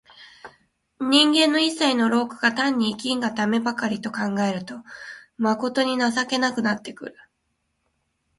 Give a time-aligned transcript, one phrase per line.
[0.99, 4.79] 人間の一切の労苦が単に生きんがためばかりと考えると、
[5.37, 7.15] まことに情けなくなってくる。